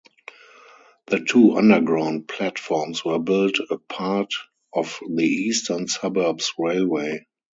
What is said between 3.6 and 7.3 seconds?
as part of the Eastern Suburbs Railway.